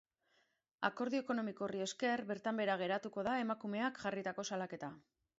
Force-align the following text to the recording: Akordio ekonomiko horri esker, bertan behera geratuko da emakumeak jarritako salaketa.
Akordio 0.87 1.19
ekonomiko 1.25 1.65
horri 1.67 1.83
esker, 1.85 2.23
bertan 2.31 2.61
behera 2.61 2.77
geratuko 2.83 3.25
da 3.27 3.35
emakumeak 3.43 4.01
jarritako 4.07 4.47
salaketa. 4.49 4.91